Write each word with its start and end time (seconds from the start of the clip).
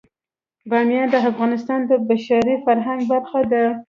بامیان 0.69 1.07
د 1.11 1.15
افغانستان 1.29 1.79
د 1.89 1.91
بشري 2.07 2.55
فرهنګ 2.65 3.01
برخه 3.11 3.41
ده. 3.51 3.63